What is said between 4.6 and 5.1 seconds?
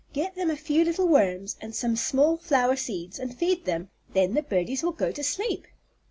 will